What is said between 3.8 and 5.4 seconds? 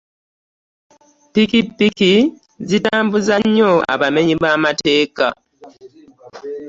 abamenyi b'amateeka.